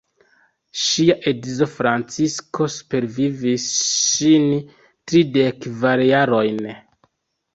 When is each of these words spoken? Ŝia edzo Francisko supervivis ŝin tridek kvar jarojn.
Ŝia 0.83 1.15
edzo 1.31 1.65
Francisko 1.73 2.67
supervivis 2.75 3.67
ŝin 3.75 4.49
tridek 5.11 5.59
kvar 5.67 6.03
jarojn. 6.09 6.65